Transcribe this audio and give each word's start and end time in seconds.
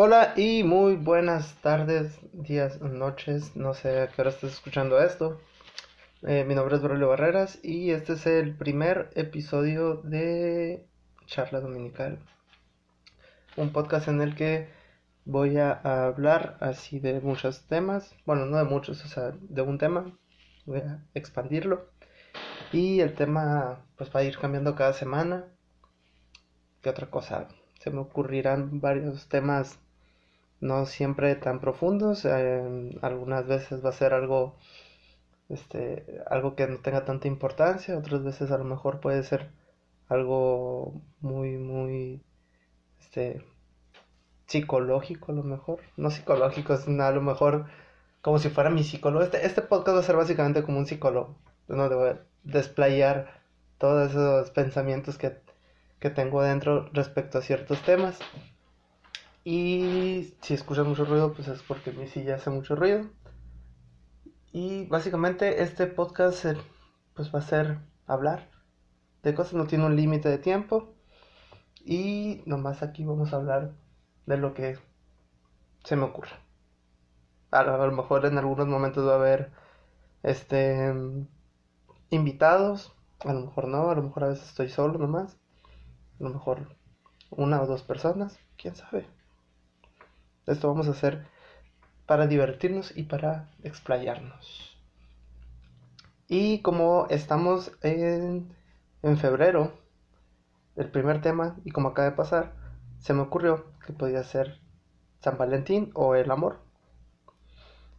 Hola 0.00 0.34
y 0.36 0.62
muy 0.62 0.94
buenas 0.94 1.56
tardes, 1.60 2.20
días, 2.32 2.80
noches, 2.80 3.56
no 3.56 3.74
sé 3.74 4.00
a 4.00 4.06
qué 4.06 4.20
hora 4.20 4.30
estás 4.30 4.52
escuchando 4.52 5.00
esto. 5.00 5.40
Eh, 6.22 6.44
mi 6.44 6.54
nombre 6.54 6.76
es 6.76 6.82
Braulio 6.82 7.08
Barreras 7.08 7.58
y 7.64 7.90
este 7.90 8.12
es 8.12 8.24
el 8.28 8.56
primer 8.56 9.10
episodio 9.16 9.96
de 9.96 10.86
Charla 11.26 11.58
Dominical. 11.58 12.20
Un 13.56 13.72
podcast 13.72 14.06
en 14.06 14.20
el 14.20 14.36
que 14.36 14.68
voy 15.24 15.56
a 15.56 15.72
hablar 15.72 16.58
así 16.60 17.00
de 17.00 17.20
muchos 17.20 17.66
temas, 17.66 18.14
bueno, 18.24 18.46
no 18.46 18.56
de 18.56 18.64
muchos, 18.66 19.04
o 19.04 19.08
sea, 19.08 19.32
de 19.40 19.62
un 19.62 19.78
tema, 19.78 20.16
voy 20.64 20.78
a 20.78 21.04
expandirlo. 21.14 21.90
Y 22.72 23.00
el 23.00 23.14
tema 23.16 23.84
pues 23.96 24.14
va 24.14 24.20
a 24.20 24.22
ir 24.24 24.38
cambiando 24.38 24.76
cada 24.76 24.92
semana. 24.92 25.46
¿Qué 26.82 26.88
otra 26.88 27.10
cosa? 27.10 27.48
Se 27.80 27.90
me 27.90 27.98
ocurrirán 27.98 28.80
varios 28.80 29.28
temas 29.28 29.80
no 30.60 30.86
siempre 30.86 31.34
tan 31.36 31.60
profundos. 31.60 32.24
eh, 32.24 32.98
algunas 33.02 33.46
veces 33.46 33.84
va 33.84 33.90
a 33.90 33.92
ser 33.92 34.14
algo, 34.14 34.56
este, 35.48 36.22
algo 36.30 36.54
que 36.56 36.66
no 36.66 36.78
tenga 36.78 37.04
tanta 37.04 37.28
importancia. 37.28 37.96
Otras 37.98 38.22
veces 38.24 38.50
a 38.50 38.58
lo 38.58 38.64
mejor 38.64 39.00
puede 39.00 39.22
ser 39.22 39.50
algo 40.08 41.00
muy, 41.20 41.58
muy, 41.58 42.22
este, 43.00 43.44
psicológico 44.46 45.32
a 45.32 45.34
lo 45.36 45.42
mejor. 45.44 45.80
No 45.96 46.10
psicológico, 46.10 46.76
sino 46.76 47.04
a 47.04 47.12
lo 47.12 47.22
mejor 47.22 47.66
como 48.22 48.38
si 48.38 48.50
fuera 48.50 48.70
mi 48.70 48.84
psicólogo. 48.84 49.24
Este, 49.24 49.46
este 49.46 49.62
podcast 49.62 49.96
va 49.96 50.00
a 50.00 50.04
ser 50.04 50.16
básicamente 50.16 50.62
como 50.62 50.78
un 50.78 50.86
psicólogo. 50.86 51.36
Donde 51.68 51.94
voy 51.94 52.08
a 52.10 52.20
desplayar 52.44 53.42
todos 53.78 54.10
esos 54.10 54.50
pensamientos 54.50 55.18
que, 55.18 55.36
que 56.00 56.10
tengo 56.10 56.42
dentro 56.42 56.88
respecto 56.92 57.38
a 57.38 57.42
ciertos 57.42 57.82
temas. 57.82 58.18
Y 59.44 60.34
si 60.42 60.54
escuchas 60.54 60.86
mucho 60.86 61.04
ruido, 61.04 61.32
pues 61.32 61.48
es 61.48 61.62
porque 61.62 61.92
mi 61.92 62.06
silla 62.06 62.36
hace 62.36 62.50
mucho 62.50 62.76
ruido. 62.76 63.08
Y 64.52 64.86
básicamente 64.86 65.62
este 65.62 65.86
podcast 65.86 66.44
eh, 66.44 66.56
pues 67.14 67.34
va 67.34 67.38
a 67.38 67.42
ser 67.42 67.78
hablar 68.06 68.50
de 69.22 69.34
cosas, 69.34 69.54
no 69.54 69.66
tiene 69.66 69.86
un 69.86 69.96
límite 69.96 70.28
de 70.28 70.38
tiempo. 70.38 70.94
Y 71.84 72.42
nomás 72.46 72.82
aquí 72.82 73.04
vamos 73.04 73.32
a 73.32 73.36
hablar 73.36 73.72
de 74.26 74.36
lo 74.36 74.54
que 74.54 74.78
se 75.84 75.96
me 75.96 76.04
ocurra. 76.04 76.40
A 77.50 77.62
lo, 77.62 77.82
a 77.82 77.86
lo 77.86 77.92
mejor 77.92 78.26
en 78.26 78.36
algunos 78.36 78.66
momentos 78.66 79.06
va 79.06 79.12
a 79.12 79.16
haber 79.16 79.52
este 80.22 80.92
invitados, 82.10 82.94
a 83.20 83.32
lo 83.32 83.40
mejor 83.46 83.68
no, 83.68 83.90
a 83.90 83.94
lo 83.94 84.02
mejor 84.02 84.24
a 84.24 84.28
veces 84.28 84.48
estoy 84.48 84.68
solo 84.68 84.98
nomás, 84.98 85.38
a 86.20 86.24
lo 86.24 86.30
mejor 86.30 86.76
una 87.30 87.60
o 87.62 87.66
dos 87.66 87.82
personas, 87.82 88.38
quién 88.56 88.74
sabe. 88.74 89.06
Esto 90.48 90.68
vamos 90.68 90.88
a 90.88 90.92
hacer 90.92 91.26
para 92.06 92.26
divertirnos 92.26 92.96
y 92.96 93.04
para 93.04 93.50
explayarnos. 93.62 94.76
Y 96.26 96.60
como 96.62 97.06
estamos 97.10 97.72
en, 97.82 98.54
en 99.02 99.16
febrero, 99.18 99.72
el 100.76 100.90
primer 100.90 101.20
tema, 101.20 101.56
y 101.64 101.70
como 101.70 101.88
acaba 101.88 102.10
de 102.10 102.16
pasar, 102.16 102.52
se 102.98 103.12
me 103.14 103.22
ocurrió 103.22 103.66
que 103.86 103.92
podía 103.92 104.22
ser 104.22 104.60
San 105.20 105.36
Valentín 105.38 105.90
o 105.94 106.14
el 106.14 106.30
amor. 106.30 106.60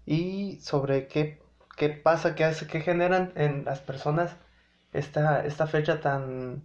Y 0.05 0.59
sobre 0.61 1.07
qué, 1.07 1.41
qué 1.77 1.89
pasa, 1.89 2.35
qué 2.35 2.45
hace, 2.45 2.67
qué 2.67 2.81
generan 2.81 3.31
en 3.35 3.65
las 3.65 3.79
personas 3.79 4.35
esta, 4.93 5.45
esta 5.45 5.67
fecha 5.67 6.01
tan, 6.01 6.63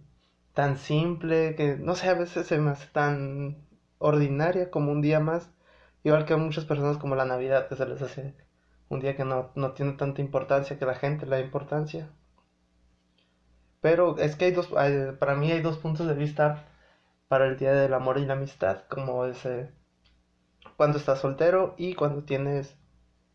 tan 0.53 0.77
simple, 0.77 1.55
que 1.55 1.77
no 1.77 1.95
sé, 1.95 2.09
a 2.09 2.15
veces 2.15 2.47
se 2.47 2.57
me 2.57 2.71
hace 2.71 2.87
tan 2.87 3.57
ordinaria 3.99 4.71
como 4.71 4.91
un 4.91 5.01
día 5.01 5.19
más. 5.19 5.49
Igual 6.05 6.25
que 6.25 6.33
a 6.33 6.37
muchas 6.37 6.65
personas 6.65 6.97
como 6.97 7.15
la 7.15 7.25
Navidad, 7.25 7.67
que 7.67 7.75
se 7.75 7.85
les 7.87 7.99
hace 7.99 8.35
un 8.89 8.99
día 8.99 9.15
que 9.17 9.25
no, 9.25 9.49
no 9.55 9.73
tiene 9.73 9.93
tanta 9.93 10.21
importancia, 10.21 10.77
que 10.77 10.85
la 10.85 10.93
gente 10.93 11.25
le 11.25 11.37
da 11.37 11.41
importancia. 11.41 12.11
Pero 13.81 14.15
es 14.19 14.35
que 14.35 14.45
hay 14.45 14.51
dos, 14.51 14.67
para 15.17 15.33
mí 15.33 15.51
hay 15.51 15.61
dos 15.61 15.79
puntos 15.79 16.05
de 16.07 16.13
vista 16.13 16.67
para 17.27 17.47
el 17.47 17.57
Día 17.57 17.73
del 17.73 17.95
Amor 17.95 18.19
y 18.19 18.25
la 18.27 18.33
Amistad, 18.33 18.83
como 18.87 19.25
es 19.25 19.47
eh, 19.47 19.71
cuando 20.77 20.99
estás 20.99 21.21
soltero 21.21 21.73
y 21.75 21.95
cuando 21.95 22.23
tienes 22.23 22.75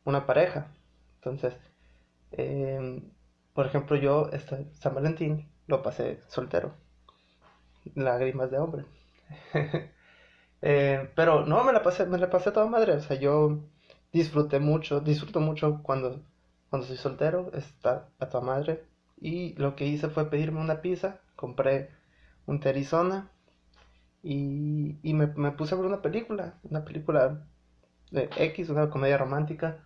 una 0.04 0.24
pareja. 0.24 0.68
Entonces, 1.16 1.56
em, 2.30 3.10
por 3.52 3.66
ejemplo, 3.66 3.96
yo 3.96 4.30
este 4.32 4.72
San 4.74 4.94
Valentín 4.94 5.50
lo 5.66 5.82
pasé 5.82 6.20
soltero, 6.28 6.72
lágrimas 7.96 8.52
de 8.52 8.58
hombre. 8.58 8.84
Eh, 10.62 11.10
pero 11.16 11.46
no, 11.46 11.64
me 11.64 11.72
la 11.72 11.82
pasé, 11.82 12.06
me 12.06 12.18
la 12.18 12.30
pasé 12.30 12.50
toda 12.52 12.66
madre. 12.66 12.94
O 12.94 13.00
sea, 13.00 13.18
yo 13.18 13.60
disfruté 14.12 14.60
mucho, 14.60 15.00
disfruto 15.00 15.40
mucho 15.40 15.82
cuando, 15.82 16.22
cuando 16.70 16.86
soy 16.86 16.96
soltero, 16.96 17.50
está 17.54 18.08
a 18.18 18.28
toda 18.28 18.44
madre. 18.44 18.84
Y 19.20 19.54
lo 19.56 19.76
que 19.76 19.86
hice 19.86 20.08
fue 20.08 20.30
pedirme 20.30 20.60
una 20.60 20.80
pizza, 20.82 21.20
compré 21.36 21.90
un 22.46 22.60
Terizona 22.60 23.30
y, 24.22 24.98
y 25.02 25.14
me, 25.14 25.26
me 25.28 25.52
puse 25.52 25.74
a 25.74 25.78
ver 25.78 25.86
una 25.86 26.02
película, 26.02 26.58
una 26.64 26.84
película 26.84 27.46
de 28.10 28.30
X, 28.36 28.70
una 28.70 28.90
comedia 28.90 29.18
romántica. 29.18 29.84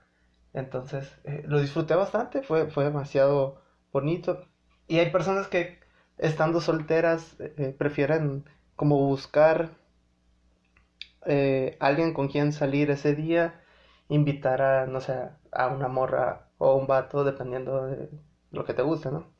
Entonces, 0.54 1.12
eh, 1.24 1.44
lo 1.46 1.60
disfruté 1.60 1.94
bastante, 1.94 2.42
fue, 2.42 2.68
fue 2.70 2.84
demasiado 2.84 3.62
bonito. 3.92 4.46
Y 4.88 4.98
hay 4.98 5.10
personas 5.10 5.48
que 5.48 5.80
estando 6.18 6.60
solteras 6.60 7.38
eh, 7.40 7.54
eh, 7.58 7.76
prefieren 7.78 8.44
como 8.76 8.98
buscar 9.06 9.70
eh, 11.26 11.76
alguien 11.80 12.14
con 12.14 12.28
quien 12.28 12.52
salir 12.52 12.90
ese 12.90 13.14
día, 13.14 13.62
invitar 14.08 14.62
a, 14.62 14.86
no 14.86 15.00
sé, 15.00 15.30
a 15.52 15.68
una 15.68 15.88
morra 15.88 16.48
o 16.58 16.74
un 16.76 16.86
vato, 16.86 17.24
dependiendo 17.24 17.86
de 17.86 18.10
lo 18.50 18.64
que 18.64 18.74
te 18.74 18.82
guste, 18.82 19.10
¿no? 19.10 19.32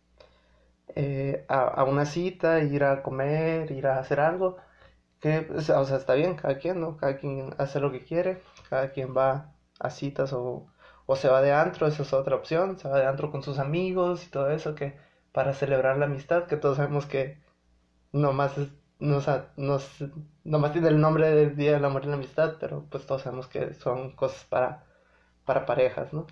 Eh, 0.97 1.45
a, 1.49 1.85
una 1.85 2.07
cita, 2.07 2.61
ir 2.63 2.85
a 2.85 3.03
comer, 3.03 3.71
ir 3.73 3.87
a 3.87 3.99
hacer 3.99 4.21
algo, 4.21 4.57
que, 5.21 5.43
pues, 5.43 5.71
o 5.71 5.85
sea, 5.87 5.97
está 5.97 6.15
bien, 6.15 6.37
cada 6.37 6.59
quien, 6.59 6.81
¿no? 6.81 6.97
Cada 6.97 7.17
quien 7.19 7.55
hace 7.59 7.81
lo 7.81 7.91
que 7.93 8.05
quiere, 8.05 8.43
cada 8.71 8.93
quien 8.93 9.17
va 9.17 9.55
a 9.81 9.91
citas 9.91 10.33
o, 10.33 10.67
o 11.07 11.17
se 11.17 11.29
va 11.29 11.43
de 11.43 11.53
antro, 11.53 11.87
esa 11.87 12.03
es 12.03 12.13
otra 12.13 12.37
opción, 12.37 12.79
se 12.79 12.89
va 12.89 12.99
de 12.99 13.07
antro 13.07 13.31
con 13.31 13.43
sus 13.43 13.59
amigos 13.59 14.27
y 14.27 14.31
todo 14.31 14.51
eso, 14.51 14.75
que 14.75 14.97
para 15.33 15.53
celebrar 15.55 15.99
la 15.99 16.07
amistad, 16.07 16.47
que 16.47 16.57
todos 16.57 16.77
sabemos 16.79 17.07
que 17.07 17.43
nomás 18.13 18.57
es, 18.59 18.69
no, 19.05 19.19
o 19.19 19.43
no 19.57 19.79
nomás 20.45 20.73
tiene 20.73 20.89
el 20.89 21.01
nombre 21.01 21.31
del 21.31 21.57
Día 21.57 21.73
del 21.73 21.85
Amor 21.85 22.05
y 22.05 22.09
la 22.09 22.15
Amistad, 22.15 22.57
pero 22.61 22.85
pues 22.91 23.07
todos 23.07 23.23
sabemos 23.23 23.47
que 23.47 23.75
son 23.75 24.13
cosas 24.17 24.45
para, 24.45 24.85
para 25.45 25.67
parejas, 25.67 26.13
¿no? 26.13 26.27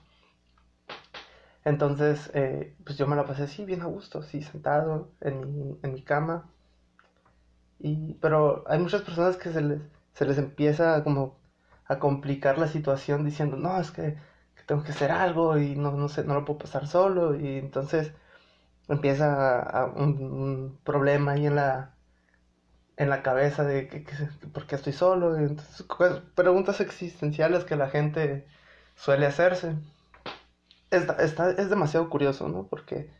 Entonces, 1.65 2.31
eh, 2.34 2.75
pues 2.84 2.99
yo 2.99 3.06
me 3.06 3.16
la 3.16 3.25
pasé 3.27 3.44
así, 3.44 3.65
bien 3.65 3.83
a 3.83 3.87
gusto, 3.87 4.19
así 4.21 4.43
sentado 4.43 5.10
en 5.21 5.41
mi, 5.41 5.78
en 5.83 5.93
mi 5.94 6.03
cama. 6.03 6.50
Y, 7.78 8.15
pero 8.15 8.65
hay 8.69 8.78
muchas 8.78 9.03
personas 9.03 9.37
que 9.37 9.53
se 9.53 9.60
les, 9.60 9.81
se 10.15 10.25
les 10.25 10.39
empieza 10.39 11.03
como 11.04 11.37
a 11.87 11.99
complicar 11.99 12.59
la 12.59 12.69
situación 12.69 13.25
diciendo, 13.25 13.56
no, 13.56 13.78
es 13.81 13.91
que, 13.91 14.16
tengo 14.66 14.84
que 14.84 14.93
hacer 14.93 15.10
algo 15.10 15.59
y 15.59 15.75
no, 15.77 15.93
no 15.93 16.09
sé, 16.09 16.25
no 16.25 16.34
lo 16.34 16.44
puedo 16.44 16.60
pasar 16.60 16.87
solo. 16.87 17.34
Y 17.34 17.59
entonces 17.59 18.12
empieza 18.89 19.93
un, 19.97 20.22
un 20.22 20.78
problema 20.84 21.33
ahí 21.33 21.47
en 21.47 21.56
la, 21.56 21.91
en 22.97 23.10
la 23.10 23.22
cabeza 23.22 23.64
de 23.64 23.88
que, 23.88 24.04
que- 24.04 24.14
por 24.53 24.66
qué 24.66 24.76
estoy 24.76 24.92
solo. 24.92 25.41
Y 25.41 25.44
entonces, 25.44 25.82
cu- 25.86 26.20
preguntas 26.34 26.80
existenciales 26.80 27.64
que 27.64 27.76
la 27.76 27.88
gente 27.91 28.47
suele 28.97 29.26
hacerse. 29.26 29.76
Está, 30.91 31.14
está- 31.25 31.50
es 31.50 31.70
demasiado 31.70 32.08
curioso, 32.10 32.48
¿no? 32.48 32.66
Porque 32.69 33.10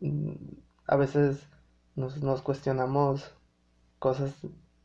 mm, 0.00 0.34
a 0.88 0.96
veces 0.96 1.48
nos, 1.96 2.22
nos 2.22 2.42
cuestionamos 2.42 3.32
cosas 4.00 4.32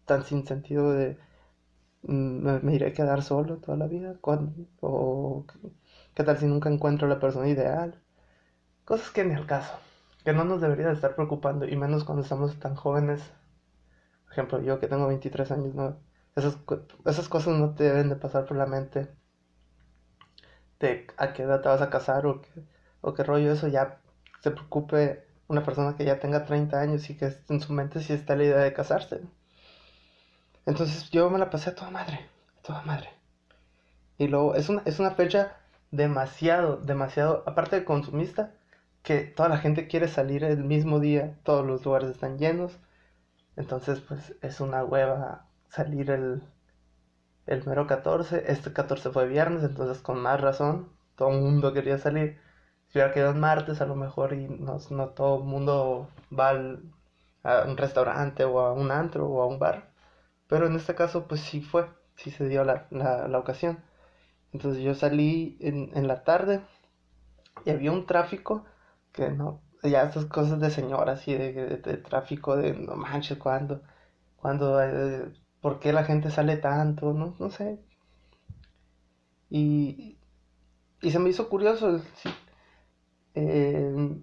tan 0.05 0.25
sin 0.25 0.45
sentido 0.47 0.91
de 0.93 1.17
mm, 2.03 2.43
me, 2.45 2.59
me 2.61 2.75
iré 2.75 2.87
a 2.89 2.93
quedar 2.93 3.23
solo 3.23 3.57
toda 3.59 3.77
la 3.77 3.87
vida, 3.87 4.15
o 4.81 5.45
qué 6.15 6.23
tal 6.23 6.37
si 6.39 6.45
nunca 6.47 6.69
encuentro 6.69 7.07
la 7.07 7.19
persona 7.19 7.49
ideal, 7.49 8.01
cosas 8.85 9.11
que 9.11 9.25
ni 9.25 9.35
al 9.35 9.47
caso, 9.47 9.73
que 10.25 10.33
no 10.33 10.45
nos 10.45 10.61
debería 10.61 10.87
de 10.89 10.93
estar 10.95 11.15
preocupando 11.15 11.67
y 11.67 11.75
menos 11.77 12.03
cuando 12.05 12.23
estamos 12.23 12.59
tan 12.59 12.75
jóvenes. 12.75 13.21
Por 14.29 14.33
ejemplo, 14.33 14.61
yo 14.61 14.79
que 14.79 14.87
tengo 14.87 15.07
23 15.07 15.51
años, 15.51 15.73
no, 15.73 15.97
esas, 16.35 16.57
esas 17.05 17.27
cosas 17.27 17.57
no 17.57 17.73
te 17.73 17.85
deben 17.85 18.09
de 18.09 18.15
pasar 18.15 18.45
por 18.45 18.57
la 18.57 18.67
mente 18.67 19.09
de 20.79 21.07
a 21.17 21.33
qué 21.33 21.43
edad 21.43 21.61
te 21.61 21.67
vas 21.67 21.81
a 21.81 21.89
casar 21.89 22.27
o 22.27 22.41
qué, 22.41 22.49
o 23.01 23.13
qué 23.13 23.23
rollo 23.23 23.51
eso 23.51 23.67
ya 23.67 23.99
se 24.41 24.51
preocupe 24.51 25.25
una 25.47 25.63
persona 25.63 25.97
que 25.97 26.05
ya 26.05 26.19
tenga 26.19 26.45
30 26.45 26.79
años 26.79 27.09
y 27.09 27.17
que 27.17 27.33
en 27.49 27.59
su 27.59 27.73
mente 27.73 28.01
sí 28.01 28.13
está 28.13 28.35
la 28.35 28.43
idea 28.43 28.59
de 28.59 28.71
casarse. 28.71 29.21
Entonces 30.67 31.09
yo 31.09 31.29
me 31.31 31.39
la 31.39 31.49
pasé 31.49 31.71
a 31.71 31.75
toda 31.75 31.89
madre, 31.89 32.29
a 32.59 32.61
toda 32.61 32.81
madre. 32.83 33.09
Y 34.19 34.27
luego 34.27 34.53
es 34.53 34.69
una, 34.69 34.83
es 34.85 34.99
una 34.99 35.11
fecha 35.11 35.57
demasiado, 35.89 36.77
demasiado, 36.77 37.43
aparte 37.47 37.77
de 37.77 37.85
consumista, 37.85 38.53
que 39.01 39.21
toda 39.21 39.49
la 39.49 39.57
gente 39.57 39.87
quiere 39.87 40.07
salir 40.07 40.43
el 40.43 40.63
mismo 40.63 40.99
día, 40.99 41.39
todos 41.43 41.65
los 41.65 41.83
lugares 41.83 42.11
están 42.11 42.37
llenos. 42.37 42.77
Entonces, 43.59 43.99
pues 43.99 44.33
es 44.41 44.61
una 44.61 44.85
hueva 44.85 45.45
salir 45.67 46.11
el, 46.11 46.41
el 47.45 47.65
mero 47.65 47.87
14. 47.87 48.45
Este 48.51 48.71
14 48.73 49.11
fue 49.11 49.27
viernes, 49.27 49.63
entonces 49.63 50.01
con 50.01 50.19
más 50.21 50.39
razón, 50.39 50.89
todo 51.15 51.31
el 51.31 51.41
mundo 51.41 51.73
quería 51.73 51.97
salir. 51.97 52.39
Si 52.87 52.97
hubiera 52.97 53.13
quedado 53.13 53.33
en 53.33 53.41
martes, 53.41 53.81
a 53.81 53.85
lo 53.85 53.95
mejor 53.95 54.33
y 54.33 54.47
no, 54.47 54.77
no 54.91 55.09
todo 55.09 55.39
el 55.39 55.43
mundo 55.43 56.09
va 56.37 56.51
a 57.43 57.65
un 57.65 57.77
restaurante 57.77 58.45
o 58.45 58.61
a 58.61 58.73
un 58.73 58.91
antro 58.91 59.27
o 59.27 59.41
a 59.41 59.47
un 59.47 59.59
bar. 59.59 59.91
Pero 60.47 60.67
en 60.67 60.75
este 60.77 60.95
caso, 60.95 61.27
pues 61.27 61.41
sí 61.41 61.61
fue, 61.61 61.89
sí 62.15 62.31
se 62.31 62.47
dio 62.47 62.63
la, 62.63 62.87
la, 62.91 63.37
ocasión. 63.39 63.83
Entonces 64.53 64.81
yo 64.83 64.95
salí 64.95 65.57
en, 65.59 65.91
en 65.95 66.07
la 66.07 66.23
tarde 66.23 66.61
y 67.65 67.71
había 67.71 67.91
un 67.91 68.05
tráfico 68.05 68.65
que 69.11 69.29
no, 69.31 69.61
ya 69.83 70.03
estas 70.03 70.25
cosas 70.25 70.59
de 70.59 70.69
señoras 70.71 71.27
y 71.27 71.35
de, 71.35 71.77
tráfico, 72.03 72.57
de 72.57 72.73
no 72.73 72.95
manches, 72.95 73.37
cuando, 73.37 73.81
cuando, 74.37 74.81
eh, 74.83 75.31
¿por 75.61 75.79
qué 75.79 75.93
la 75.93 76.03
gente 76.03 76.31
sale 76.31 76.57
tanto? 76.57 77.13
No, 77.13 77.35
no 77.39 77.49
sé. 77.51 77.79
Y, 79.49 80.17
y 81.01 81.11
se 81.11 81.19
me 81.19 81.29
hizo 81.29 81.49
curioso 81.49 82.01
eh, 83.35 84.21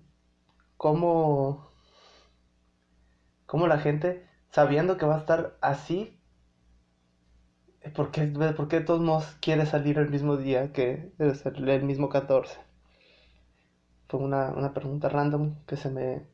cómo, 0.76 1.70
cómo 3.46 3.66
la 3.66 3.78
gente, 3.78 4.28
sabiendo 4.50 4.96
que 4.96 5.06
va 5.06 5.16
a 5.16 5.20
estar 5.20 5.56
así, 5.60 6.20
¿por 7.94 8.10
qué, 8.10 8.26
por 8.26 8.68
qué 8.68 8.80
de 8.80 8.84
todos 8.84 9.00
modos 9.00 9.36
quiere 9.40 9.66
salir 9.66 9.98
el 9.98 10.10
mismo 10.10 10.36
día 10.36 10.72
que 10.72 11.12
el 11.18 11.82
mismo 11.84 12.08
14? 12.08 12.65
Fue 14.08 14.20
una, 14.20 14.50
una 14.50 14.74
pregunta 14.74 15.08
random 15.08 15.54
que 15.66 15.76
se 15.76 15.90
me 15.90 16.26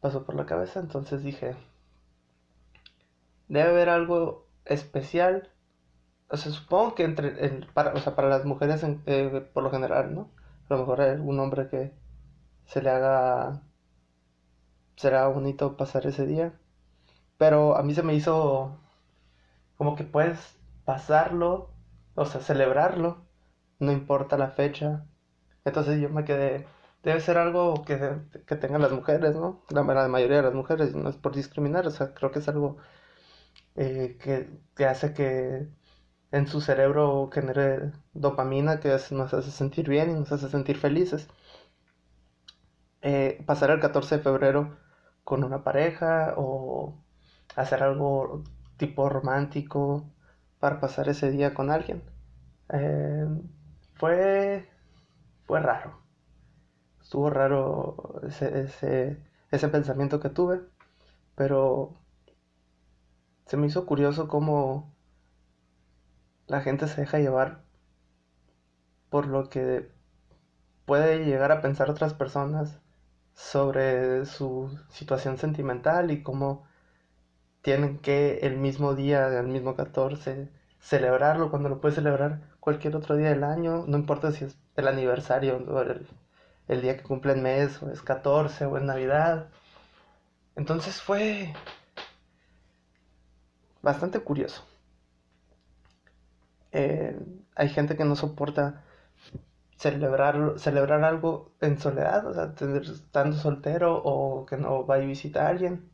pasó 0.00 0.24
por 0.24 0.34
la 0.34 0.46
cabeza, 0.46 0.80
entonces 0.80 1.22
dije, 1.22 1.56
debe 3.48 3.70
haber 3.70 3.88
algo 3.88 4.46
especial. 4.64 5.50
O 6.30 6.36
sea, 6.36 6.52
supongo 6.52 6.94
que 6.94 7.04
entre, 7.04 7.32
para, 7.74 7.92
o 7.94 7.98
sea, 7.98 8.14
para 8.14 8.28
las 8.28 8.44
mujeres 8.44 8.84
eh, 9.06 9.48
por 9.52 9.62
lo 9.64 9.70
general, 9.70 10.14
¿no? 10.14 10.30
A 10.68 10.74
lo 10.74 10.80
mejor 10.80 11.00
hay 11.00 11.10
algún 11.10 11.40
hombre 11.40 11.68
que 11.68 11.92
se 12.66 12.82
le 12.82 12.90
haga, 12.90 13.62
será 14.96 15.26
bonito 15.28 15.76
pasar 15.76 16.06
ese 16.06 16.26
día. 16.26 16.52
Pero 17.38 17.76
a 17.76 17.82
mí 17.82 17.94
se 17.94 18.02
me 18.02 18.14
hizo 18.14 18.76
como 19.76 19.96
que 19.96 20.04
puedes 20.04 20.56
pasarlo, 20.84 21.70
o 22.14 22.24
sea, 22.26 22.40
celebrarlo, 22.40 23.18
no 23.80 23.92
importa 23.92 24.38
la 24.38 24.50
fecha. 24.50 25.06
Entonces 25.64 26.00
yo 26.00 26.10
me 26.10 26.24
quedé, 26.24 26.66
debe 27.02 27.20
ser 27.20 27.38
algo 27.38 27.84
que, 27.84 27.98
que 28.46 28.56
tengan 28.56 28.82
las 28.82 28.92
mujeres, 28.92 29.34
¿no? 29.34 29.62
La, 29.70 29.82
mayoría 29.82 30.38
de 30.38 30.42
las 30.42 30.54
mujeres, 30.54 30.94
no 30.94 31.08
es 31.08 31.16
por 31.16 31.34
discriminar, 31.34 31.86
o 31.86 31.90
sea, 31.90 32.14
creo 32.14 32.30
que 32.30 32.40
es 32.40 32.48
algo 32.48 32.78
eh, 33.76 34.18
que, 34.76 34.86
hace 34.86 35.14
que 35.14 35.68
en 36.32 36.46
su 36.48 36.60
cerebro 36.60 37.30
genere 37.32 37.92
dopamina 38.12 38.80
que 38.80 38.96
nos 39.12 39.34
hace 39.34 39.50
sentir 39.50 39.88
bien 39.88 40.10
y 40.10 40.14
nos 40.14 40.32
hace 40.32 40.48
sentir 40.48 40.78
felices. 40.78 41.28
Eh, 43.02 43.42
pasar 43.46 43.70
el 43.70 43.80
14 43.80 44.18
de 44.18 44.22
febrero 44.22 44.78
con 45.24 45.44
una 45.44 45.64
pareja 45.64 46.34
o 46.36 47.02
hacer 47.56 47.82
algo 47.82 48.44
tipo 48.76 49.08
romántico 49.08 50.04
para 50.60 50.80
pasar 50.80 51.08
ese 51.08 51.30
día 51.30 51.54
con 51.54 51.70
alguien. 51.70 52.02
Eh, 52.70 53.26
fue, 53.94 54.68
fue 55.46 55.60
raro 55.60 56.00
estuvo 57.10 57.28
raro 57.28 58.20
ese, 58.22 58.60
ese, 58.60 59.20
ese 59.50 59.68
pensamiento 59.68 60.20
que 60.20 60.28
tuve, 60.28 60.60
pero 61.34 61.96
se 63.46 63.56
me 63.56 63.66
hizo 63.66 63.84
curioso 63.84 64.28
cómo 64.28 64.94
la 66.46 66.60
gente 66.60 66.86
se 66.86 67.00
deja 67.00 67.18
llevar 67.18 67.64
por 69.08 69.26
lo 69.26 69.48
que 69.48 69.90
puede 70.86 71.24
llegar 71.24 71.50
a 71.50 71.60
pensar 71.62 71.90
otras 71.90 72.14
personas 72.14 72.78
sobre 73.34 74.24
su 74.24 74.78
situación 74.90 75.36
sentimental 75.36 76.12
y 76.12 76.22
cómo 76.22 76.64
tienen 77.60 77.98
que 77.98 78.38
el 78.42 78.56
mismo 78.56 78.94
día, 78.94 79.36
el 79.36 79.48
mismo 79.48 79.74
14, 79.74 80.48
celebrarlo 80.78 81.50
cuando 81.50 81.70
lo 81.70 81.80
puedes 81.80 81.96
celebrar 81.96 82.40
cualquier 82.60 82.94
otro 82.94 83.16
día 83.16 83.30
del 83.30 83.42
año, 83.42 83.84
no 83.88 83.98
importa 83.98 84.30
si 84.30 84.44
es 84.44 84.56
el 84.76 84.86
aniversario 84.86 85.56
o 85.56 85.80
el, 85.80 86.06
el 86.70 86.82
día 86.82 86.96
que 86.96 87.02
cumple 87.02 87.32
el 87.32 87.42
mes, 87.42 87.82
o 87.82 87.90
es 87.90 88.00
14, 88.00 88.64
o 88.66 88.76
es 88.76 88.84
Navidad. 88.84 89.48
Entonces 90.54 91.02
fue 91.02 91.52
bastante 93.82 94.20
curioso. 94.20 94.64
Eh, 96.70 97.18
hay 97.56 97.68
gente 97.70 97.96
que 97.96 98.04
no 98.04 98.14
soporta 98.14 98.84
celebrar, 99.76 100.58
celebrar 100.58 101.02
algo 101.02 101.52
en 101.60 101.78
soledad, 101.80 102.26
o 102.26 102.34
sea, 102.34 102.54
estando 102.80 103.36
soltero 103.36 104.00
o 104.04 104.46
que 104.46 104.56
no 104.56 104.86
va 104.86 104.96
a 104.96 104.98
visitar 104.98 105.46
a 105.46 105.48
alguien. 105.48 105.90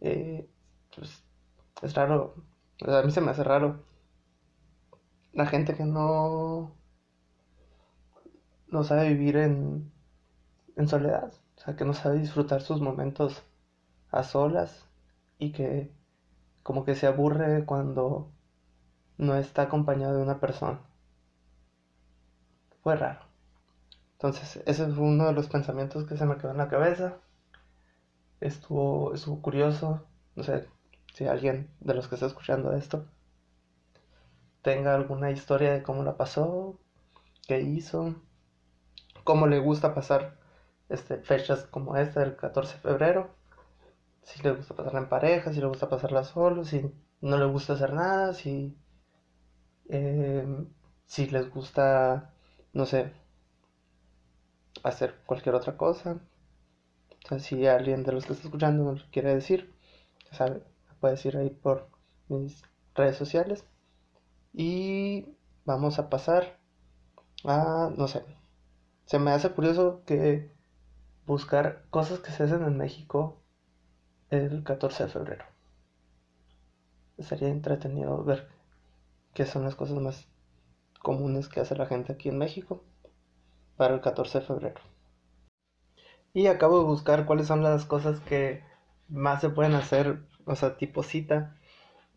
Eh, 0.00 0.48
pues 0.94 1.22
es 1.82 1.94
raro, 1.94 2.34
a 2.86 3.02
mí 3.02 3.10
se 3.10 3.20
me 3.20 3.30
hace 3.30 3.44
raro 3.44 3.84
la 5.34 5.46
gente 5.46 5.74
que 5.74 5.84
no 5.84 6.75
no 8.68 8.84
sabe 8.84 9.08
vivir 9.08 9.36
en, 9.36 9.92
en 10.76 10.88
soledad, 10.88 11.32
o 11.56 11.60
sea, 11.60 11.76
que 11.76 11.84
no 11.84 11.94
sabe 11.94 12.18
disfrutar 12.18 12.62
sus 12.62 12.80
momentos 12.80 13.42
a 14.10 14.22
solas 14.22 14.88
y 15.38 15.52
que 15.52 15.92
como 16.62 16.84
que 16.84 16.94
se 16.94 17.06
aburre 17.06 17.64
cuando 17.64 18.32
no 19.18 19.36
está 19.36 19.62
acompañado 19.62 20.16
de 20.16 20.22
una 20.22 20.40
persona. 20.40 20.80
Fue 22.82 22.96
raro. 22.96 23.20
Entonces, 24.12 24.62
ese 24.66 24.86
fue 24.88 25.04
uno 25.04 25.26
de 25.26 25.32
los 25.32 25.48
pensamientos 25.48 26.06
que 26.06 26.16
se 26.16 26.26
me 26.26 26.36
quedó 26.38 26.50
en 26.52 26.58
la 26.58 26.68
cabeza. 26.68 27.18
Estuvo, 28.40 29.14
estuvo 29.14 29.42
curioso. 29.42 30.06
No 30.34 30.42
sé 30.42 30.68
si 31.14 31.26
alguien 31.26 31.70
de 31.80 31.94
los 31.94 32.08
que 32.08 32.16
está 32.16 32.26
escuchando 32.26 32.72
esto 32.72 33.06
tenga 34.66 34.96
alguna 34.96 35.30
historia 35.30 35.72
de 35.72 35.84
cómo 35.84 36.02
la 36.02 36.16
pasó, 36.16 36.80
qué 37.46 37.60
hizo, 37.60 38.16
cómo 39.26 39.46
le 39.48 39.58
gusta 39.58 39.94
pasar 39.94 40.38
este, 40.88 41.18
fechas 41.18 41.64
como 41.64 41.96
esta 41.96 42.20
del 42.20 42.36
14 42.36 42.76
de 42.76 42.80
febrero. 42.80 43.30
Si 44.22 44.42
le 44.42 44.52
gusta 44.52 44.74
pasarla 44.76 45.00
en 45.00 45.08
pareja, 45.10 45.52
si 45.52 45.60
le 45.60 45.66
gusta 45.66 45.88
pasarla 45.90 46.24
solo, 46.24 46.64
si 46.64 46.90
no 47.20 47.38
le 47.38 47.46
gusta 47.46 47.74
hacer 47.74 47.92
nada, 47.92 48.34
si, 48.34 48.76
em, 49.88 50.68
si 51.06 51.26
les 51.28 51.50
gusta, 51.50 52.32
no 52.72 52.86
sé, 52.86 53.12
hacer 54.82 55.14
cualquier 55.26 55.54
otra 55.54 55.76
cosa. 55.76 56.20
O 57.30 57.38
si 57.40 57.66
alguien 57.66 58.04
de 58.04 58.12
los 58.12 58.26
que 58.26 58.32
está 58.34 58.44
escuchando 58.46 58.84
nos 58.84 59.04
quiere 59.04 59.34
decir, 59.34 59.74
sabe, 60.32 60.62
puede 61.00 61.14
decir 61.14 61.36
ahí 61.36 61.50
por 61.50 61.88
mis 62.28 62.62
redes 62.94 63.16
sociales. 63.16 63.64
Y 64.52 65.36
vamos 65.64 65.98
a 65.98 66.08
pasar 66.10 66.58
a, 67.44 67.90
no 67.96 68.08
sé, 68.08 68.24
se 69.06 69.20
me 69.20 69.30
hace 69.30 69.50
curioso 69.50 70.02
que 70.04 70.50
buscar 71.26 71.84
cosas 71.90 72.18
que 72.18 72.32
se 72.32 72.42
hacen 72.42 72.64
en 72.64 72.76
México 72.76 73.40
el 74.30 74.64
14 74.64 75.04
de 75.04 75.08
febrero. 75.10 75.44
Sería 77.18 77.48
entretenido 77.48 78.22
ver 78.24 78.48
qué 79.32 79.46
son 79.46 79.62
las 79.62 79.76
cosas 79.76 79.98
más 79.98 80.28
comunes 81.00 81.48
que 81.48 81.60
hace 81.60 81.76
la 81.76 81.86
gente 81.86 82.12
aquí 82.12 82.28
en 82.28 82.38
México 82.38 82.84
para 83.76 83.94
el 83.94 84.00
14 84.00 84.40
de 84.40 84.44
febrero. 84.44 84.80
Y 86.34 86.48
acabo 86.48 86.78
de 86.80 86.84
buscar 86.84 87.26
cuáles 87.26 87.46
son 87.46 87.62
las 87.62 87.86
cosas 87.86 88.18
que 88.20 88.62
más 89.08 89.40
se 89.40 89.50
pueden 89.50 89.74
hacer, 89.74 90.18
o 90.46 90.56
sea, 90.56 90.76
tipo 90.76 91.04
cita, 91.04 91.56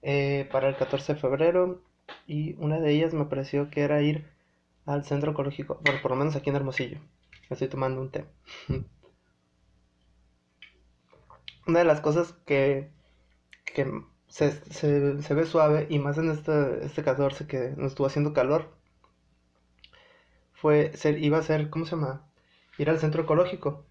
eh, 0.02 0.50
para 0.52 0.68
el 0.68 0.76
14 0.76 1.14
de 1.14 1.20
febrero. 1.20 1.82
Y 2.26 2.56
una 2.56 2.80
de 2.80 2.92
ellas 2.92 3.14
me 3.14 3.26
pareció 3.26 3.70
que 3.70 3.82
era 3.82 4.02
ir 4.02 4.39
al 4.90 5.06
centro 5.06 5.32
ecológico, 5.32 5.80
bueno, 5.86 6.02
por 6.02 6.12
lo 6.12 6.18
menos 6.18 6.36
aquí 6.36 6.50
en 6.50 6.56
Hermosillo. 6.56 7.00
Estoy 7.50 7.68
tomando 7.68 8.02
un 8.02 8.10
té. 8.10 8.26
Una 11.68 11.80
de 11.80 11.86
las 11.86 12.02
cosas 12.02 12.34
que, 12.46 12.90
que 13.66 14.02
se, 14.28 14.52
se, 15.22 15.34
ve 15.34 15.46
suave, 15.46 15.86
y 15.90 16.00
más 16.00 16.18
en 16.18 16.32
este, 16.32 16.84
este 16.84 17.04
14 17.04 17.46
que 17.46 17.74
nos 17.78 17.92
estuvo 17.92 18.08
haciendo 18.08 18.34
calor, 18.34 18.74
fue, 20.54 20.92
ser, 20.98 21.24
iba 21.24 21.38
a 21.38 21.44
ser, 21.44 21.70
¿cómo 21.70 21.86
se 21.86 21.92
llama? 21.92 22.26
Ir 22.80 22.90
al 22.90 23.00
centro 23.00 23.24
ecológico. 23.24 23.86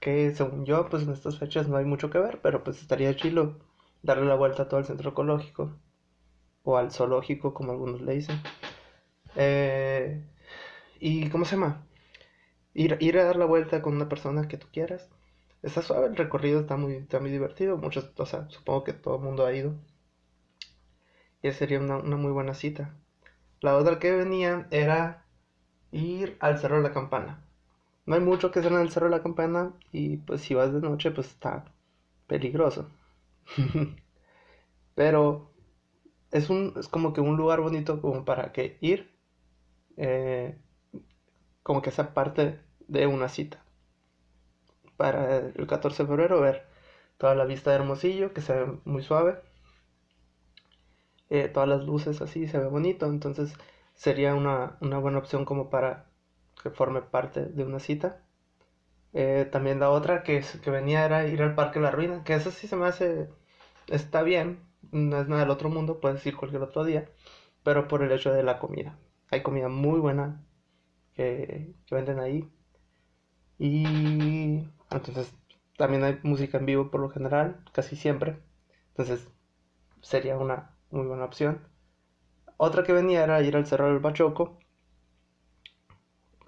Que 0.00 0.34
según 0.34 0.64
yo, 0.64 0.88
pues 0.88 1.02
en 1.02 1.10
estas 1.12 1.38
fechas 1.38 1.68
no 1.68 1.76
hay 1.76 1.84
mucho 1.84 2.08
que 2.08 2.18
ver, 2.18 2.40
pero 2.42 2.64
pues 2.64 2.80
estaría 2.80 3.14
chilo 3.16 3.58
darle 4.02 4.24
la 4.24 4.34
vuelta 4.34 4.62
a 4.62 4.68
todo 4.68 4.80
el 4.80 4.86
centro 4.86 5.10
ecológico. 5.10 5.76
O 6.64 6.78
al 6.78 6.90
zoológico, 6.90 7.52
como 7.52 7.72
algunos 7.72 8.00
le 8.00 8.14
dicen. 8.14 8.40
Eh, 9.36 10.22
¿Y 11.00 11.30
cómo 11.30 11.44
se 11.44 11.56
llama? 11.56 11.86
Ir, 12.74 12.98
ir 13.00 13.18
a 13.18 13.24
dar 13.24 13.36
la 13.36 13.46
vuelta 13.46 13.82
con 13.82 13.96
una 13.96 14.08
persona 14.08 14.48
que 14.48 14.58
tú 14.58 14.68
quieras. 14.72 15.08
Está 15.62 15.82
suave, 15.82 16.08
el 16.08 16.16
recorrido 16.16 16.60
está 16.60 16.76
muy, 16.76 16.94
está 16.96 17.20
muy 17.20 17.30
divertido. 17.30 17.78
Muchos, 17.78 18.12
o 18.16 18.26
sea, 18.26 18.48
supongo 18.50 18.84
que 18.84 18.94
todo 18.94 19.16
el 19.16 19.22
mundo 19.22 19.46
ha 19.46 19.54
ido. 19.54 19.74
Y 21.42 21.52
sería 21.52 21.78
una, 21.78 21.98
una 21.98 22.16
muy 22.16 22.32
buena 22.32 22.54
cita. 22.54 22.94
La 23.60 23.76
otra 23.76 23.98
que 23.98 24.12
venía 24.12 24.68
era 24.70 25.26
ir 25.92 26.36
al 26.40 26.58
Cerro 26.58 26.76
de 26.78 26.82
la 26.84 26.92
Campana. 26.94 27.44
No 28.06 28.14
hay 28.16 28.22
mucho 28.22 28.50
que 28.52 28.60
hacer 28.60 28.72
en 28.72 28.80
el 28.80 28.90
Cerro 28.92 29.06
de 29.06 29.16
la 29.16 29.22
Campana 29.24 29.74
y 29.92 30.18
pues 30.18 30.42
si 30.42 30.54
vas 30.54 30.72
de 30.72 30.80
noche 30.80 31.10
pues 31.12 31.28
está 31.28 31.64
peligroso. 32.28 32.90
Pero 34.94 35.50
es, 36.32 36.50
un, 36.50 36.74
es 36.78 36.88
como 36.88 37.14
que 37.14 37.22
un 37.22 37.36
lugar 37.38 37.62
bonito 37.62 38.02
como 38.02 38.24
para 38.26 38.52
que 38.52 38.78
ir, 38.82 39.11
eh, 39.96 40.58
como 41.62 41.82
que 41.82 41.90
sea 41.90 42.14
parte 42.14 42.60
de 42.88 43.06
una 43.06 43.28
cita. 43.28 43.62
Para 44.96 45.38
el 45.38 45.66
14 45.66 46.02
de 46.04 46.08
febrero 46.08 46.40
ver 46.40 46.66
toda 47.18 47.34
la 47.34 47.44
vista 47.44 47.70
de 47.70 47.76
Hermosillo, 47.76 48.32
que 48.32 48.40
se 48.40 48.54
ve 48.54 48.78
muy 48.84 49.02
suave. 49.02 49.40
Eh, 51.30 51.48
todas 51.48 51.68
las 51.68 51.84
luces 51.84 52.20
así, 52.22 52.46
se 52.46 52.58
ve 52.58 52.66
bonito. 52.66 53.06
Entonces 53.06 53.54
sería 53.94 54.34
una, 54.34 54.76
una 54.80 54.98
buena 54.98 55.18
opción 55.18 55.44
como 55.44 55.70
para 55.70 56.06
que 56.62 56.70
forme 56.70 57.02
parte 57.02 57.46
de 57.46 57.64
una 57.64 57.80
cita. 57.80 58.22
Eh, 59.14 59.48
también 59.50 59.80
la 59.80 59.90
otra 59.90 60.22
que, 60.22 60.42
que 60.62 60.70
venía 60.70 61.04
era 61.04 61.26
ir 61.26 61.42
al 61.42 61.54
Parque 61.54 61.80
La 61.80 61.90
Ruina, 61.90 62.24
que 62.24 62.34
eso 62.34 62.50
sí 62.50 62.66
se 62.66 62.76
me 62.76 62.86
hace, 62.86 63.28
está 63.88 64.22
bien, 64.22 64.60
no 64.90 65.20
es 65.20 65.28
nada 65.28 65.42
del 65.42 65.50
otro 65.50 65.70
mundo, 65.70 66.00
puedes 66.00 66.24
ir 66.26 66.36
cualquier 66.36 66.62
otro 66.62 66.84
día, 66.84 67.08
pero 67.62 67.88
por 67.88 68.02
el 68.02 68.12
hecho 68.12 68.32
de 68.32 68.42
la 68.42 68.58
comida. 68.58 68.98
Hay 69.32 69.42
comida 69.42 69.68
muy 69.68 69.98
buena 69.98 70.44
que, 71.14 71.74
venden 71.90 72.20
ahí. 72.20 72.48
Y 73.58 74.68
entonces 74.90 75.32
también 75.76 76.04
hay 76.04 76.18
música 76.22 76.58
en 76.58 76.66
vivo 76.66 76.90
por 76.90 77.00
lo 77.00 77.10
general, 77.10 77.64
casi 77.72 77.96
siempre. 77.96 78.38
Entonces 78.90 79.26
sería 80.02 80.38
una 80.38 80.76
muy 80.90 81.06
buena 81.06 81.24
opción. 81.24 81.66
Otra 82.58 82.84
que 82.84 82.92
venía 82.92 83.24
era 83.24 83.42
ir 83.42 83.56
al 83.56 83.66
Cerro 83.66 83.88
del 83.88 84.00
Bachoco, 84.00 84.58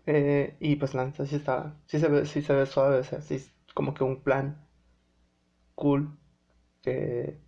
eh, 0.06 0.56
y 0.60 0.76
pues 0.76 0.94
la 0.94 1.04
neta 1.06 1.26
sí 1.26 1.36
está, 1.36 1.76
sí 1.86 1.98
se 1.98 2.08
ve, 2.08 2.26
sí 2.26 2.42
se 2.42 2.52
ve 2.54 2.66
suave, 2.66 2.98
o 2.98 3.04
sea, 3.04 3.20
sí 3.22 3.36
es 3.36 3.52
como 3.74 3.94
que 3.94 4.04
un 4.04 4.22
plan 4.22 4.66
cool 5.74 6.18
que, 6.82 7.40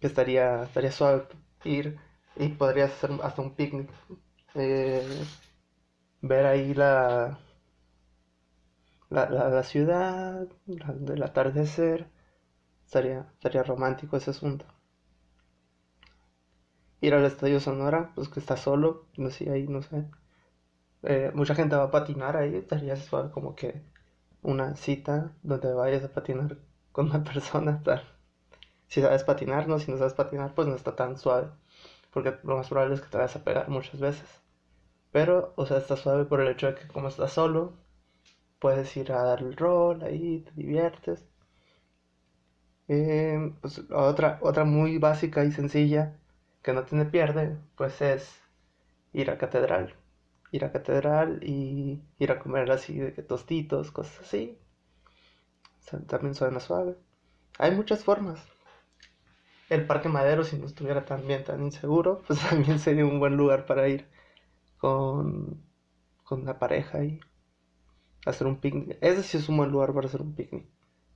que 0.00 0.06
estaría, 0.06 0.64
estaría 0.64 0.92
suave 0.92 1.26
ir 1.64 1.98
y 2.36 2.48
podrías 2.50 2.92
hacer 2.92 3.10
hasta 3.22 3.42
un 3.42 3.54
picnic. 3.54 3.90
Eh, 4.54 5.02
ver 6.22 6.46
ahí 6.46 6.74
la, 6.74 7.38
la, 9.10 9.28
la, 9.28 9.62
ciudad, 9.62 10.48
el 10.66 11.22
atardecer, 11.22 12.08
estaría, 12.84 13.62
romántico 13.64 14.16
ese 14.16 14.30
asunto. 14.30 14.66
Ir 17.00 17.14
al 17.14 17.24
Estadio 17.24 17.60
Sonora, 17.60 18.12
pues 18.14 18.28
que 18.28 18.40
está 18.40 18.56
solo, 18.56 19.06
no 19.16 19.30
sé, 19.30 19.50
ahí 19.50 19.66
no 19.68 19.82
sé. 19.82 20.04
Eh, 21.02 21.30
mucha 21.34 21.54
gente 21.54 21.76
va 21.76 21.84
a 21.84 21.90
patinar 21.90 22.36
ahí, 22.36 22.54
estaría 22.56 22.96
suave 22.96 23.30
como 23.30 23.54
que 23.54 23.82
una 24.42 24.76
cita 24.76 25.32
donde 25.42 25.72
vayas 25.72 26.04
a 26.04 26.12
patinar 26.12 26.58
con 26.92 27.06
una 27.10 27.24
persona. 27.30 27.82
Tal. 27.82 28.02
Si 28.88 29.00
sabes 29.02 29.24
patinar, 29.24 29.68
no, 29.68 29.78
si 29.78 29.90
no 29.92 29.98
sabes 29.98 30.14
patinar, 30.14 30.54
pues 30.54 30.68
no 30.68 30.74
está 30.76 30.96
tan 30.96 31.18
suave, 31.18 31.48
porque 32.22 32.38
lo 32.44 32.56
más 32.56 32.68
probable 32.68 32.94
es 32.94 33.00
que 33.00 33.08
te 33.08 33.16
vayas 33.18 33.36
a 33.36 33.44
pegar 33.44 33.68
muchas 33.68 34.00
veces. 34.00 34.28
Pero, 35.12 35.54
o 35.56 35.66
sea, 35.66 35.78
está 35.78 35.96
suave 35.96 36.24
por 36.26 36.40
el 36.40 36.48
hecho 36.48 36.68
de 36.68 36.74
que 36.76 36.88
como 36.88 37.08
estás 37.08 37.32
solo, 37.32 37.74
puedes 38.60 38.96
ir 38.96 39.12
a 39.12 39.22
dar 39.24 39.40
el 39.42 39.56
rol 39.56 40.02
ahí, 40.02 40.40
te 40.40 40.52
diviertes. 40.52 41.24
Eh, 42.88 43.52
pues 43.60 43.80
otra, 43.90 44.38
otra 44.42 44.64
muy 44.64 44.98
básica 44.98 45.44
y 45.44 45.52
sencilla 45.52 46.18
que 46.62 46.72
no 46.72 46.84
tiene 46.84 47.04
pierde, 47.04 47.56
pues 47.76 48.00
es 48.02 48.40
ir 49.12 49.30
a 49.30 49.38
catedral 49.38 49.94
ir 50.52 50.64
a 50.64 50.72
catedral 50.72 51.40
y 51.42 52.02
ir 52.18 52.32
a 52.32 52.38
comer 52.38 52.70
así 52.70 52.98
de 52.98 53.22
tostitos, 53.22 53.90
cosas 53.90 54.20
así. 54.20 54.58
también 56.06 56.34
suena 56.34 56.60
suave. 56.60 56.96
Hay 57.58 57.72
muchas 57.72 58.04
formas. 58.04 58.40
El 59.68 59.86
Parque 59.86 60.08
Madero, 60.08 60.44
si 60.44 60.58
no 60.58 60.66
estuviera 60.66 61.04
tan 61.04 61.26
bien, 61.26 61.44
tan 61.44 61.62
inseguro, 61.62 62.22
pues 62.26 62.40
también 62.40 62.78
sería 62.78 63.04
un 63.04 63.18
buen 63.20 63.36
lugar 63.36 63.66
para 63.66 63.88
ir 63.88 64.08
con, 64.78 65.62
con 66.24 66.44
la 66.44 66.58
pareja 66.58 67.04
y 67.04 67.20
hacer 68.26 68.46
un 68.46 68.60
picnic. 68.60 68.98
Ese 69.00 69.22
sí 69.22 69.36
es 69.38 69.48
un 69.48 69.56
buen 69.56 69.70
lugar 69.70 69.92
para 69.94 70.06
hacer 70.06 70.22
un 70.22 70.34
picnic. 70.34 70.66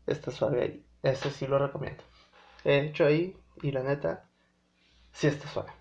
Está 0.07 0.31
suave 0.31 0.63
ahí. 0.63 0.87
Ese 1.03 1.31
sí 1.31 1.47
lo 1.47 1.59
recomiendo. 1.59 2.03
He 2.65 2.79
hecho 2.81 3.05
ahí 3.05 3.37
y 3.63 3.73
la 3.73 3.83
neta, 3.83 4.29
sí 5.13 5.27
está 5.27 5.49
suave. 5.49 5.73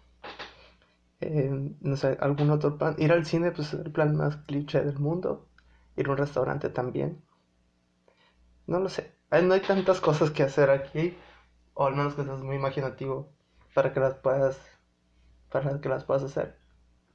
Eh, 1.21 1.49
no 1.81 1.95
sé, 1.97 2.17
algún 2.19 2.49
otro 2.49 2.77
plan. 2.77 2.95
Ir 2.97 3.11
al 3.11 3.25
cine, 3.25 3.51
pues 3.51 3.73
es 3.73 3.79
el 3.85 3.91
plan 3.91 4.15
más 4.15 4.37
cliché 4.37 4.81
del 4.81 4.99
mundo. 4.99 5.47
Ir 5.95 6.07
a 6.07 6.11
un 6.11 6.17
restaurante 6.17 6.69
también. 6.69 7.21
No 8.65 8.79
lo 8.79 8.89
sé. 8.89 9.13
No 9.43 9.53
hay 9.53 9.61
tantas 9.61 10.01
cosas 10.01 10.31
que 10.31 10.43
hacer 10.43 10.69
aquí. 10.69 11.15
O 11.73 11.85
al 11.85 11.95
menos 11.95 12.15
que 12.15 12.23
seas 12.23 12.41
muy 12.41 12.55
imaginativo 12.55 13.31
para 13.73 13.93
que 13.93 13.99
las 13.99 14.15
puedas. 14.15 14.59
Para 15.49 15.81
que 15.81 15.89
las 15.89 16.03
puedas 16.03 16.23
hacer. 16.23 16.57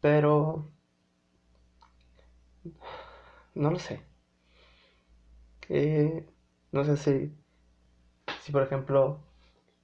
Pero. 0.01 0.71
No 3.55 3.71
lo 3.71 3.79
sé. 3.79 4.03
no 6.73 6.85
sé 6.85 6.97
si. 6.97 7.35
Si 8.43 8.53
por 8.53 8.63
ejemplo 8.63 9.21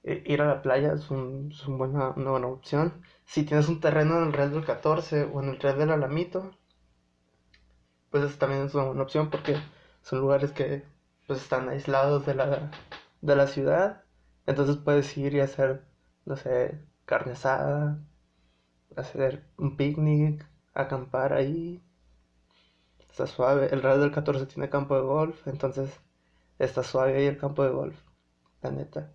ir 0.03 0.41
a 0.41 0.47
la 0.47 0.61
playa 0.61 0.93
es, 0.93 1.09
un, 1.11 1.53
buena, 1.67 2.09
una 2.15 2.31
buena 2.31 2.47
opción. 2.47 3.01
Si 3.25 3.43
tienes 3.45 3.69
un 3.69 3.79
terreno 3.79 4.17
en 4.17 4.27
el 4.27 4.33
Red 4.33 4.51
del 4.51 4.65
14 4.65 5.23
o 5.25 5.41
en 5.41 5.49
el 5.49 5.59
Red 5.59 5.77
del 5.77 5.91
Alamito, 5.91 6.51
pues 8.09 8.23
eso 8.23 8.37
también 8.37 8.63
es 8.63 8.75
una 8.75 8.85
buena 8.85 9.03
opción 9.03 9.29
porque 9.29 9.55
son 10.01 10.19
lugares 10.19 10.51
que 10.51 10.83
pues 11.27 11.41
están 11.41 11.69
aislados 11.69 12.25
de 12.25 12.35
la, 12.35 12.71
de 13.21 13.35
la 13.35 13.47
ciudad. 13.47 14.02
Entonces 14.45 14.77
puedes 14.77 15.17
ir 15.17 15.33
y 15.35 15.41
hacer, 15.41 15.85
no 16.25 16.35
sé, 16.37 16.79
carne 17.05 17.33
asada, 17.33 17.99
hacer 18.95 19.45
un 19.57 19.77
picnic, 19.77 20.45
acampar 20.73 21.33
ahí. 21.33 21.81
Está 23.09 23.27
suave. 23.27 23.69
El 23.71 23.81
Red 23.83 23.99
del 23.99 24.11
14 24.11 24.45
tiene 24.47 24.69
campo 24.69 24.95
de 24.95 25.01
golf, 25.03 25.47
entonces 25.47 25.91
está 26.59 26.83
suave 26.83 27.17
ahí 27.17 27.25
el 27.25 27.37
campo 27.37 27.63
de 27.63 27.69
golf. 27.71 27.95
La 28.61 28.71
neta 28.71 29.11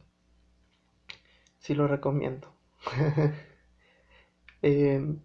sí 1.59 1.75
lo 1.75 1.87
recomiendo. 1.87 2.49
Em, 4.63 5.21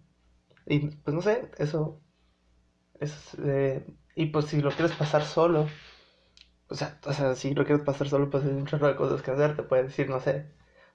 y 0.66 0.78
pues 0.88 1.14
no 1.14 1.22
sé, 1.22 1.50
eso 1.58 2.00
es... 3.00 3.34
Eh, 3.44 3.84
y 4.14 4.26
pues 4.26 4.46
si 4.46 4.60
lo 4.60 4.70
quieres 4.70 4.94
pasar 4.96 5.24
solo, 5.24 5.68
o 6.68 6.74
sea, 6.74 6.98
o 7.04 7.12
sea, 7.12 7.34
si 7.34 7.54
lo 7.54 7.64
quieres 7.64 7.84
pasar 7.84 8.08
solo, 8.08 8.30
pues 8.30 8.44
hay 8.44 8.50
un 8.50 8.66
chorro 8.66 8.88
de 8.88 8.96
cosas 8.96 9.22
que 9.22 9.30
hacer. 9.30 9.56
Te 9.56 9.62
puedes 9.62 9.86
decir, 9.86 10.08
no 10.08 10.20
sé, 10.20 10.46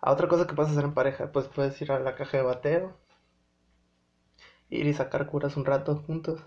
a 0.02 0.12
otra 0.12 0.28
cosa 0.28 0.48
que 0.48 0.54
puedes 0.56 0.72
hacer 0.72 0.86
en 0.86 0.94
pareja, 0.94 1.32
pues 1.32 1.48
puedes 1.48 1.82
ir 1.82 1.92
a 1.92 2.00
la 2.00 2.16
caja 2.16 2.38
de 2.38 2.44
bateo, 2.44 2.98
ir 4.70 4.86
y 4.88 4.94
sacar 4.94 5.28
curas 5.28 5.58
un 5.58 5.66
rato 5.66 5.98
juntos. 6.08 6.42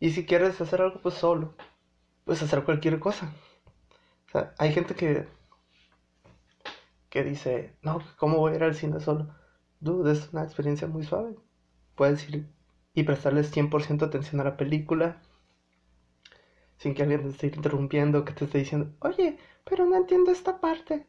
Y 0.00 0.10
si 0.12 0.26
quieres 0.26 0.60
hacer 0.60 0.82
algo, 0.82 1.00
pues 1.00 1.14
solo, 1.14 1.54
puedes 2.24 2.42
hacer 2.42 2.64
cualquier 2.64 2.98
cosa. 3.00 3.32
O 4.28 4.30
sea, 4.32 4.54
hay 4.58 4.72
gente 4.72 4.94
que 4.94 5.26
que 7.14 7.22
dice, 7.22 7.76
no, 7.80 8.00
¿cómo 8.16 8.38
voy 8.38 8.54
a 8.54 8.56
ir 8.56 8.64
al 8.64 8.74
cine 8.74 8.98
solo? 8.98 9.28
Dude, 9.78 10.10
es 10.10 10.32
una 10.32 10.42
experiencia 10.42 10.88
muy 10.88 11.04
suave. 11.04 11.36
Puedes 11.94 12.28
ir 12.28 12.48
y 12.92 13.04
prestarles 13.04 13.52
100% 13.52 14.02
atención 14.04 14.40
a 14.40 14.44
la 14.44 14.56
película 14.56 15.22
sin 16.76 16.94
que 16.94 17.02
alguien 17.02 17.22
te 17.22 17.28
esté 17.28 17.46
interrumpiendo, 17.48 18.24
que 18.24 18.32
te 18.32 18.44
esté 18.44 18.58
diciendo, 18.58 18.94
oye, 19.00 19.38
pero 19.64 19.86
no 19.86 19.96
entiendo 19.96 20.30
esta 20.30 20.60
parte. 20.60 21.06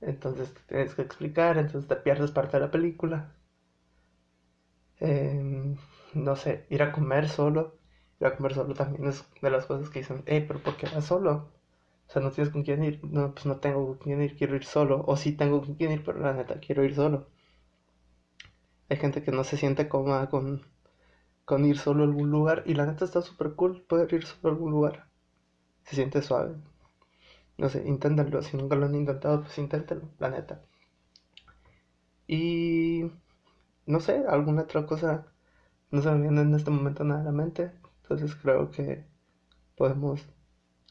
Entonces 0.00 0.54
tienes 0.68 0.94
que 0.94 1.02
explicar, 1.02 1.58
entonces 1.58 1.88
te 1.88 1.96
pierdes 1.96 2.30
parte 2.30 2.56
de 2.58 2.64
la 2.64 2.70
película. 2.70 3.34
Em, 5.00 5.76
no 6.14 6.36
sé, 6.36 6.66
ir 6.70 6.82
a 6.82 6.92
comer 6.92 7.28
solo. 7.28 7.78
Ir 8.20 8.26
a 8.26 8.36
comer 8.36 8.54
solo 8.54 8.74
también 8.74 9.06
es 9.08 9.24
de 9.42 9.50
las 9.50 9.66
cosas 9.66 9.90
que 9.90 10.00
dicen, 10.00 10.22
hey, 10.26 10.44
pero 10.46 10.60
¿por 10.62 10.76
qué 10.76 10.86
vas 10.94 11.04
solo? 11.06 11.52
O 12.08 12.12
sea, 12.12 12.22
no 12.22 12.30
tienes 12.30 12.52
con 12.52 12.62
quién 12.62 12.84
ir. 12.84 13.00
No, 13.04 13.32
pues 13.34 13.46
no 13.46 13.56
tengo 13.58 13.86
con 13.86 13.98
quién 13.98 14.22
ir, 14.22 14.36
quiero 14.36 14.56
ir 14.56 14.64
solo. 14.64 15.04
O 15.06 15.16
sí 15.16 15.32
tengo 15.32 15.60
con 15.62 15.74
quién 15.76 15.92
ir, 15.92 16.04
pero 16.04 16.20
la 16.20 16.32
neta, 16.34 16.60
quiero 16.60 16.84
ir 16.84 16.94
solo. 16.94 17.28
Hay 18.88 18.96
gente 18.96 19.22
que 19.22 19.30
no 19.30 19.44
se 19.44 19.56
siente 19.56 19.88
cómoda 19.88 20.28
con, 20.28 20.64
con 21.46 21.64
ir 21.64 21.78
solo 21.78 22.04
a 22.04 22.06
algún 22.06 22.30
lugar. 22.30 22.62
Y 22.66 22.74
la 22.74 22.84
neta 22.86 23.06
está 23.06 23.22
súper 23.22 23.54
cool 23.54 23.82
poder 23.82 24.12
ir 24.12 24.26
solo 24.26 24.50
a 24.50 24.52
algún 24.52 24.72
lugar. 24.72 25.08
Se 25.84 25.96
siente 25.96 26.20
suave. 26.20 26.56
No 27.58 27.70
sé, 27.70 27.82
inténtenlo. 27.86 28.42
Si 28.42 28.56
nunca 28.58 28.76
lo 28.76 28.86
han 28.86 28.94
intentado, 28.94 29.42
pues 29.42 29.56
inténtenlo, 29.58 30.10
la 30.18 30.30
neta. 30.30 30.60
Y 32.26 33.10
no 33.86 34.00
sé, 34.00 34.24
alguna 34.28 34.62
otra 34.62 34.84
cosa 34.86 35.26
no 35.90 36.02
se 36.02 36.10
me 36.10 36.22
viene 36.22 36.42
en 36.42 36.54
este 36.54 36.70
momento 36.70 37.04
nada 37.04 37.22
a 37.22 37.24
la 37.24 37.32
mente. 37.32 37.72
Entonces 38.02 38.34
creo 38.36 38.70
que 38.70 39.04
podemos 39.76 40.26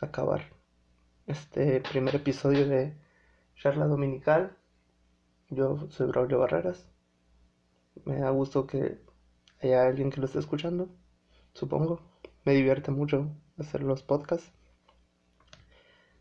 acabar 0.02 0.42
este 1.28 1.82
primer 1.82 2.16
episodio 2.16 2.68
de 2.68 2.98
Charla 3.56 3.88
Dominical. 3.88 4.58
Yo 5.50 5.88
soy 5.90 6.08
Braulio 6.08 6.40
Barreras. 6.40 6.88
me 8.06 8.20
da 8.20 8.30
gusto 8.30 8.68
que 8.68 9.00
haya 9.68 9.88
alguien 9.88 10.10
que 10.10 10.20
lo 10.20 10.26
esté 10.26 10.40
escuchando, 10.40 10.90
supongo. 11.54 12.02
Me 12.44 12.54
divierte 12.54 12.92
mucho 12.92 13.30
hacer 13.58 13.84
los 13.84 14.04
podcasts. 14.04 14.52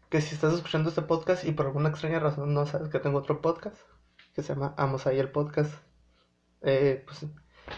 Que 0.09 0.21
si 0.21 0.35
estás 0.35 0.55
escuchando 0.55 0.89
este 0.89 1.03
podcast 1.03 1.45
y 1.45 1.53
por 1.53 1.67
alguna 1.67 1.89
extraña 1.89 2.21
razón 2.21 2.55
no 2.55 2.67
sabes 2.67 2.89
que 2.89 3.01
tengo 3.01 3.19
otro 3.19 3.41
podcast, 3.41 3.77
que 4.35 4.43
se 4.43 4.55
llama 4.55 4.75
Amos 4.77 5.07
ahí 5.07 5.19
el 5.19 5.31
podcast, 5.31 5.73
eh, 6.63 7.05
pues 7.05 7.27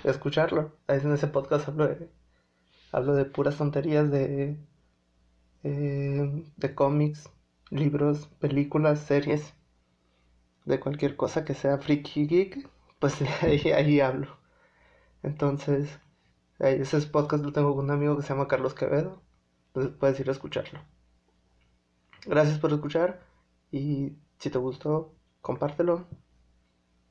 escucharlo. 0.04 0.76
En 0.88 1.12
ese 1.12 1.26
podcast 1.26 1.68
hablo 1.68 1.88
de, 1.88 2.10
hablo 2.92 3.14
de 3.14 3.24
puras 3.24 3.56
tonterías 3.56 4.10
de, 4.10 4.58
eh, 5.64 6.44
de 6.56 6.74
cómics, 6.74 7.30
libros, 7.70 8.26
películas, 8.38 9.00
series, 9.00 9.54
de 10.64 10.80
cualquier 10.80 11.16
cosa 11.16 11.44
que 11.44 11.54
sea 11.54 11.78
freaky 11.78 12.26
geek, 12.26 12.68
pues 12.98 13.22
ahí, 13.42 13.72
ahí 13.72 14.00
hablo. 14.00 14.45
Entonces, 15.26 15.98
ese 16.60 17.00
podcast 17.08 17.44
lo 17.44 17.52
tengo 17.52 17.74
con 17.74 17.86
un 17.86 17.90
amigo 17.90 18.16
que 18.16 18.22
se 18.22 18.28
llama 18.28 18.46
Carlos 18.46 18.74
Quevedo, 18.74 19.20
entonces 19.68 19.92
puedes 19.98 20.20
ir 20.20 20.28
a 20.28 20.32
escucharlo. 20.32 20.80
Gracias 22.24 22.60
por 22.60 22.72
escuchar 22.72 23.20
y 23.72 24.12
si 24.38 24.50
te 24.50 24.58
gustó, 24.58 25.16
compártelo 25.40 26.06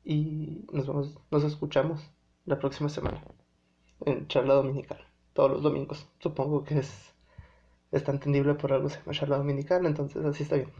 y 0.06 0.66
nos 0.72 0.88
vemos, 0.88 1.20
nos 1.30 1.44
escuchamos 1.44 2.10
la 2.46 2.58
próxima 2.58 2.88
semana 2.88 3.22
en 4.06 4.28
charla 4.28 4.54
dominical, 4.54 5.06
todos 5.34 5.52
los 5.52 5.62
domingos. 5.62 6.08
Supongo 6.20 6.64
que 6.64 6.80
es, 6.80 7.14
está 7.92 8.14
entendible 8.14 8.54
por 8.54 8.72
algo 8.72 8.88
se 8.88 9.00
llama 9.00 9.12
charla 9.12 9.38
dominical, 9.38 9.86
entonces 9.86 10.24
así 10.24 10.44
está 10.44 10.56
bien. 10.56 10.74